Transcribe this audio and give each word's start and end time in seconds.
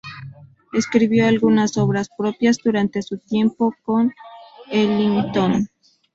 Escribió 0.73 1.27
algunas 1.27 1.77
obras 1.77 2.09
propias 2.17 2.57
durante 2.57 3.03
su 3.03 3.19
tiempo 3.19 3.71
con 3.85 4.11
Ellington. 4.71 5.69